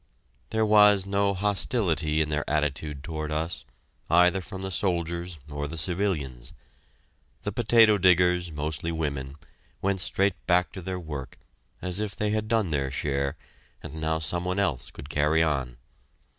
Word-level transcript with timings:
There 0.49 0.65
was 0.65 1.05
no 1.05 1.35
hostility 1.35 2.21
in 2.23 2.29
their 2.29 2.49
attitude 2.49 3.03
toward 3.03 3.31
us, 3.31 3.65
either 4.09 4.41
from 4.41 4.63
the 4.63 4.71
soldiers 4.71 5.37
or 5.47 5.67
the 5.67 5.77
civilians. 5.77 6.53
The 7.43 7.51
potato 7.51 7.99
diggers, 7.99 8.51
mostly 8.51 8.91
women, 8.91 9.35
went 9.79 9.99
straight 9.99 10.43
back 10.47 10.71
to 10.71 10.81
their 10.81 10.99
work 10.99 11.37
as 11.83 11.99
if 11.99 12.15
they 12.15 12.31
had 12.31 12.47
done 12.47 12.71
their 12.71 12.89
share 12.89 13.35
and 13.83 14.01
now 14.01 14.17
some 14.17 14.43
one 14.43 14.57
else 14.57 14.89
could 14.89 15.07
"carry 15.07 15.43
on." 15.43 15.77